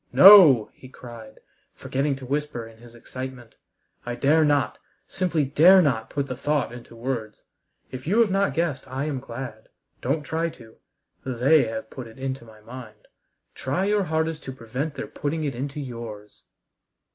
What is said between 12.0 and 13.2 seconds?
it into my mind;